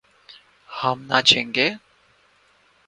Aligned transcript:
ہم 0.69 0.97
ناچے 1.09 1.41
گے 1.55 1.67